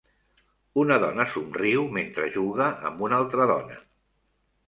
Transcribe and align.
Una 0.83 0.95
dona 1.03 1.25
somriu 1.33 1.83
mentre 1.97 2.29
juga 2.37 2.69
amb 2.91 3.03
una 3.09 3.19
altra 3.25 3.47
dona. 3.55 3.77